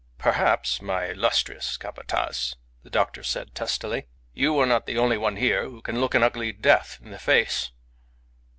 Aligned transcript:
"Perhaps, 0.17 0.81
my 0.81 1.09
illustrious 1.09 1.77
Capataz," 1.77 2.55
the 2.81 2.89
doctor 2.89 3.21
said, 3.21 3.53
testily. 3.53 4.07
"You 4.33 4.57
are 4.57 4.65
not 4.65 4.87
the 4.87 4.97
only 4.97 5.15
one 5.19 5.35
here 5.35 5.61
who 5.65 5.79
can 5.79 6.01
look 6.01 6.15
an 6.15 6.23
ugly 6.23 6.51
death 6.51 6.97
in 7.03 7.11
the 7.11 7.19
face." 7.19 7.69